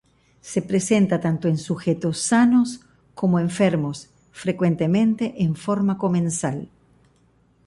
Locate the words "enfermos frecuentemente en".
3.45-5.55